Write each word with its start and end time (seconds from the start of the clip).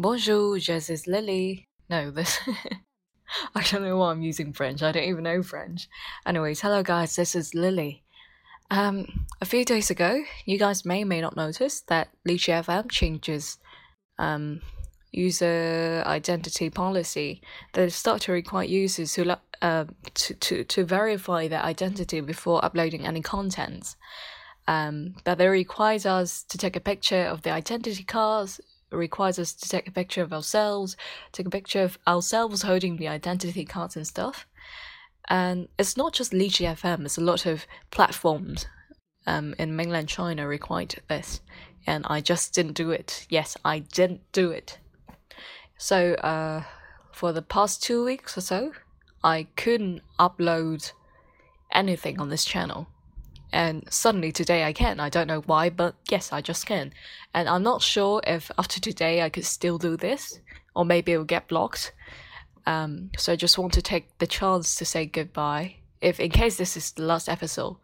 Bonjour, 0.00 0.56
je 0.60 0.78
suis 0.78 1.08
Lily. 1.08 1.66
No, 1.90 2.12
this. 2.12 2.38
I 3.56 3.62
don't 3.64 3.82
know 3.82 3.96
why 3.96 4.12
I'm 4.12 4.22
using 4.22 4.52
French. 4.52 4.80
I 4.80 4.92
don't 4.92 5.02
even 5.02 5.24
know 5.24 5.42
French. 5.42 5.88
Anyways, 6.24 6.60
hello 6.60 6.84
guys, 6.84 7.16
this 7.16 7.34
is 7.34 7.52
Lily. 7.52 8.04
Um, 8.70 9.26
a 9.40 9.44
few 9.44 9.64
days 9.64 9.90
ago, 9.90 10.22
you 10.44 10.56
guys 10.56 10.84
may 10.84 11.02
may 11.02 11.20
not 11.20 11.34
notice 11.34 11.80
that 11.88 12.10
Lychee 12.24 12.64
FM 12.64 12.88
changes 12.88 13.58
um, 14.20 14.60
user 15.10 16.04
identity 16.06 16.70
policy. 16.70 17.42
They 17.72 17.88
start 17.88 18.20
to 18.22 18.32
require 18.32 18.66
users 18.66 19.16
who 19.16 19.28
uh, 19.62 19.86
to, 20.14 20.34
to, 20.34 20.62
to 20.62 20.84
verify 20.84 21.48
their 21.48 21.64
identity 21.64 22.20
before 22.20 22.64
uploading 22.64 23.04
any 23.04 23.20
content. 23.20 23.96
Um, 24.68 25.16
but 25.24 25.38
they 25.38 25.48
requires 25.48 26.06
us 26.06 26.44
to 26.44 26.56
take 26.56 26.76
a 26.76 26.80
picture 26.80 27.24
of 27.24 27.42
the 27.42 27.50
identity 27.50 28.04
cards, 28.04 28.60
requires 28.90 29.38
us 29.38 29.52
to 29.52 29.68
take 29.68 29.88
a 29.88 29.92
picture 29.92 30.22
of 30.22 30.32
ourselves, 30.32 30.96
take 31.32 31.46
a 31.46 31.50
picture 31.50 31.82
of 31.82 31.98
ourselves 32.06 32.62
holding 32.62 32.96
the 32.96 33.08
identity 33.08 33.64
cards 33.64 33.96
and 33.96 34.06
stuff. 34.06 34.46
And 35.28 35.68
it's 35.78 35.96
not 35.96 36.14
just 36.14 36.32
Lychee 36.32 36.66
FM, 36.66 37.04
it's 37.04 37.18
a 37.18 37.22
lot 37.22 37.44
of 37.46 37.66
platforms 37.90 38.66
um, 39.26 39.54
in 39.58 39.76
mainland 39.76 40.08
China 40.08 40.48
required 40.48 40.96
this. 41.08 41.40
And 41.86 42.04
I 42.08 42.20
just 42.20 42.54
didn't 42.54 42.74
do 42.74 42.90
it. 42.90 43.26
Yes, 43.28 43.56
I 43.64 43.80
didn't 43.80 44.20
do 44.32 44.50
it. 44.50 44.78
So, 45.76 46.14
uh, 46.14 46.62
for 47.12 47.32
the 47.32 47.42
past 47.42 47.82
two 47.82 48.04
weeks 48.04 48.36
or 48.36 48.40
so, 48.40 48.72
I 49.22 49.48
couldn't 49.56 50.02
upload 50.18 50.92
anything 51.72 52.20
on 52.20 52.28
this 52.28 52.44
channel. 52.44 52.88
And 53.52 53.84
suddenly 53.90 54.32
today 54.32 54.64
I 54.64 54.72
can. 54.72 55.00
I 55.00 55.08
don't 55.08 55.26
know 55.26 55.40
why, 55.40 55.70
but 55.70 55.94
yes, 56.10 56.32
I 56.32 56.40
just 56.40 56.66
can. 56.66 56.92
And 57.34 57.48
I'm 57.48 57.62
not 57.62 57.82
sure 57.82 58.20
if 58.26 58.50
after 58.58 58.80
today 58.80 59.22
I 59.22 59.30
could 59.30 59.44
still 59.44 59.78
do 59.78 59.96
this, 59.96 60.40
or 60.74 60.84
maybe 60.84 61.12
it 61.12 61.18
will 61.18 61.24
get 61.24 61.48
blocked. 61.48 61.92
Um, 62.66 63.10
so 63.16 63.32
I 63.32 63.36
just 63.36 63.58
want 63.58 63.72
to 63.74 63.82
take 63.82 64.18
the 64.18 64.26
chance 64.26 64.74
to 64.76 64.84
say 64.84 65.06
goodbye. 65.06 65.76
If 66.00 66.20
in 66.20 66.30
case 66.30 66.56
this 66.56 66.76
is 66.76 66.92
the 66.92 67.02
last 67.02 67.28
episode, 67.28 67.76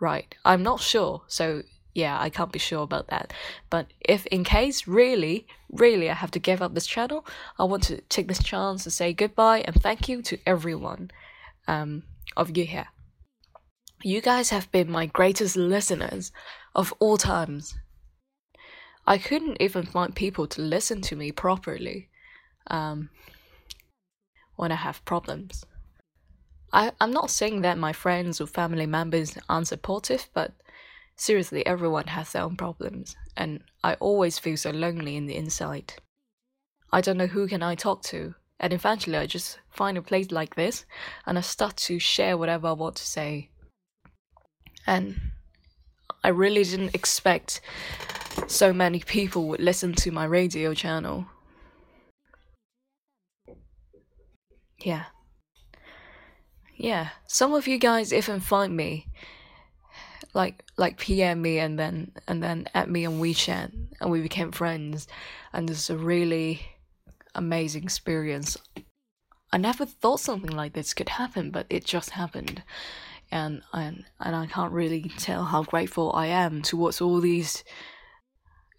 right? 0.00 0.34
I'm 0.44 0.62
not 0.62 0.80
sure. 0.80 1.22
So 1.28 1.62
yeah, 1.94 2.20
I 2.20 2.28
can't 2.28 2.52
be 2.52 2.58
sure 2.58 2.82
about 2.82 3.06
that. 3.08 3.32
But 3.70 3.86
if 4.00 4.26
in 4.26 4.42
case 4.42 4.88
really, 4.88 5.46
really 5.70 6.10
I 6.10 6.14
have 6.14 6.32
to 6.32 6.40
give 6.40 6.60
up 6.60 6.74
this 6.74 6.86
channel, 6.86 7.24
I 7.58 7.64
want 7.64 7.84
to 7.84 8.00
take 8.02 8.26
this 8.26 8.42
chance 8.42 8.84
to 8.84 8.90
say 8.90 9.12
goodbye 9.12 9.60
and 9.60 9.80
thank 9.80 10.08
you 10.08 10.20
to 10.22 10.38
everyone 10.44 11.12
um, 11.68 12.02
of 12.36 12.56
you 12.56 12.64
here. 12.64 12.88
You 14.06 14.20
guys 14.20 14.50
have 14.50 14.70
been 14.70 14.90
my 14.90 15.06
greatest 15.06 15.56
listeners 15.56 16.30
of 16.74 16.92
all 16.98 17.16
times. 17.16 17.74
I 19.06 19.16
couldn't 19.16 19.56
even 19.62 19.86
find 19.86 20.14
people 20.14 20.46
to 20.48 20.60
listen 20.60 21.00
to 21.00 21.16
me 21.16 21.32
properly 21.32 22.10
um, 22.66 23.08
when 24.56 24.70
I 24.70 24.74
have 24.74 25.02
problems. 25.06 25.64
I, 26.70 26.92
I'm 27.00 27.12
not 27.12 27.30
saying 27.30 27.62
that 27.62 27.78
my 27.78 27.94
friends 27.94 28.42
or 28.42 28.46
family 28.46 28.84
members 28.84 29.38
aren't 29.48 29.68
supportive, 29.68 30.28
but 30.34 30.52
seriously, 31.16 31.64
everyone 31.64 32.08
has 32.08 32.32
their 32.32 32.42
own 32.42 32.56
problems, 32.56 33.16
and 33.38 33.60
I 33.82 33.94
always 33.94 34.38
feel 34.38 34.58
so 34.58 34.70
lonely 34.70 35.16
in 35.16 35.24
the 35.24 35.36
inside. 35.36 35.94
I 36.92 37.00
don't 37.00 37.16
know 37.16 37.28
who 37.28 37.48
can 37.48 37.62
I 37.62 37.74
talk 37.74 38.02
to, 38.02 38.34
and 38.60 38.74
eventually 38.74 39.16
I 39.16 39.24
just 39.24 39.60
find 39.70 39.96
a 39.96 40.02
place 40.02 40.30
like 40.30 40.56
this, 40.56 40.84
and 41.24 41.38
I 41.38 41.40
start 41.40 41.78
to 41.78 41.98
share 41.98 42.36
whatever 42.36 42.66
I 42.66 42.72
want 42.72 42.96
to 42.96 43.06
say 43.06 43.48
and 44.86 45.20
I 46.22 46.28
really 46.28 46.64
didn't 46.64 46.94
expect 46.94 47.60
so 48.46 48.72
many 48.72 49.00
people 49.00 49.48
would 49.48 49.60
listen 49.60 49.92
to 49.94 50.10
my 50.10 50.24
radio 50.24 50.74
channel. 50.74 51.26
Yeah. 54.78 55.04
Yeah, 56.76 57.10
some 57.26 57.54
of 57.54 57.68
you 57.68 57.78
guys 57.78 58.12
even 58.12 58.40
find 58.40 58.76
me 58.76 59.06
like 60.34 60.64
like 60.76 60.98
PM 60.98 61.40
me 61.42 61.58
and 61.58 61.78
then 61.78 62.12
and 62.26 62.42
then 62.42 62.66
at 62.74 62.90
me 62.90 63.06
on 63.06 63.20
WeChat 63.20 63.72
and 64.00 64.10
we 64.10 64.20
became 64.20 64.50
friends 64.50 65.06
and 65.52 65.70
it's 65.70 65.88
a 65.88 65.96
really 65.96 66.60
amazing 67.34 67.84
experience. 67.84 68.56
I 69.52 69.58
never 69.58 69.86
thought 69.86 70.20
something 70.20 70.50
like 70.50 70.72
this 70.72 70.94
could 70.94 71.10
happen, 71.10 71.50
but 71.52 71.66
it 71.70 71.84
just 71.84 72.10
happened 72.10 72.62
and 73.30 73.62
and 73.72 74.04
and 74.20 74.36
I 74.36 74.46
can't 74.46 74.72
really 74.72 75.10
tell 75.18 75.44
how 75.44 75.62
grateful 75.62 76.12
I 76.14 76.26
am 76.26 76.62
towards 76.62 77.00
all 77.00 77.20
these 77.20 77.64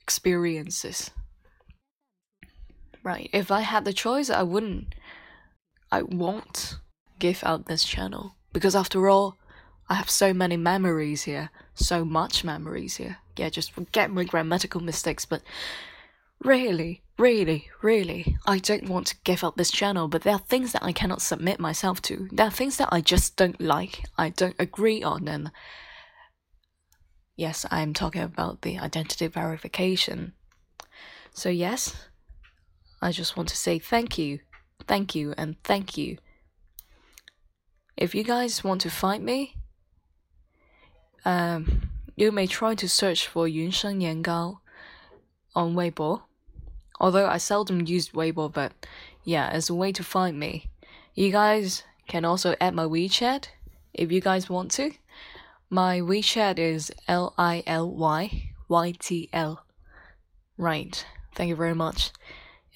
experiences. 0.01 1.11
Right, 3.03 3.29
if 3.33 3.51
I 3.51 3.61
had 3.61 3.85
the 3.85 3.93
choice, 3.93 4.29
I 4.29 4.43
wouldn't. 4.43 4.95
I 5.91 6.01
won't 6.01 6.77
give 7.19 7.43
out 7.43 7.67
this 7.67 7.83
channel 7.83 8.35
because 8.51 8.75
after 8.75 9.07
all, 9.07 9.37
I 9.87 9.95
have 9.95 10.09
so 10.09 10.33
many 10.33 10.57
memories 10.57 11.23
here, 11.23 11.51
so 11.75 12.03
much 12.03 12.43
memories 12.43 12.95
here. 12.95 13.17
Yeah, 13.37 13.49
just 13.49 13.71
forget 13.71 14.09
my 14.09 14.23
grammatical 14.23 14.81
mistakes, 14.81 15.25
but 15.25 15.41
really, 16.43 17.03
Really, 17.17 17.69
really, 17.81 18.35
I 18.45 18.59
don't 18.59 18.89
want 18.89 19.07
to 19.07 19.15
give 19.23 19.41
up 19.41 19.55
this 19.55 19.71
channel, 19.71 20.09
but 20.09 20.23
there 20.23 20.33
are 20.33 20.39
things 20.39 20.73
that 20.73 20.83
I 20.83 20.91
cannot 20.91 21.21
submit 21.21 21.61
myself 21.61 22.01
to. 22.03 22.27
There 22.29 22.47
are 22.47 22.51
things 22.51 22.75
that 22.75 22.89
I 22.91 22.99
just 22.99 23.37
don't 23.37 23.61
like, 23.61 24.03
I 24.17 24.29
don't 24.29 24.55
agree 24.59 25.01
on, 25.01 25.29
and 25.29 25.49
yes, 27.37 27.65
I'm 27.71 27.93
talking 27.93 28.21
about 28.21 28.63
the 28.63 28.77
identity 28.77 29.27
verification. 29.27 30.33
So, 31.31 31.47
yes, 31.47 31.95
I 33.01 33.13
just 33.13 33.37
want 33.37 33.47
to 33.49 33.57
say 33.57 33.79
thank 33.79 34.17
you, 34.17 34.39
thank 34.85 35.15
you, 35.15 35.33
and 35.37 35.55
thank 35.63 35.97
you. 35.97 36.17
If 37.95 38.13
you 38.13 38.25
guys 38.25 38.61
want 38.61 38.81
to 38.81 38.89
find 38.89 39.23
me, 39.23 39.55
um, 41.23 41.91
you 42.17 42.33
may 42.33 42.45
try 42.45 42.75
to 42.75 42.89
search 42.89 43.25
for 43.25 43.47
Yun 43.47 43.71
Sheng 43.71 44.01
Yan 44.01 44.21
Gao 44.21 44.59
on 45.55 45.75
Weibo 45.75 46.21
Although 46.99 47.27
I 47.27 47.37
seldom 47.37 47.85
use 47.85 48.09
Weibo, 48.09 48.51
but 48.51 48.71
yeah, 49.23 49.47
as 49.49 49.69
a 49.69 49.75
way 49.75 49.91
to 49.91 50.03
find 50.03 50.39
me. 50.39 50.69
You 51.13 51.31
guys 51.31 51.83
can 52.07 52.25
also 52.25 52.55
add 52.61 52.73
my 52.73 52.85
WeChat 52.85 53.47
if 53.93 54.11
you 54.11 54.21
guys 54.21 54.49
want 54.49 54.71
to. 54.71 54.91
My 55.69 55.99
WeChat 55.99 56.59
is 56.59 56.91
L 57.07 57.33
I 57.37 57.63
L 57.67 57.89
Y 57.89 58.53
Y 58.67 58.93
T 58.99 59.29
L. 59.33 59.65
Right. 60.57 61.05
Thank 61.33 61.49
you 61.49 61.55
very 61.55 61.75
much. 61.75 62.11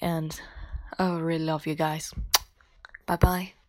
And 0.00 0.38
I 0.98 1.18
really 1.18 1.44
love 1.44 1.66
you 1.66 1.74
guys. 1.74 2.12
Bye 3.06 3.16
bye. 3.16 3.59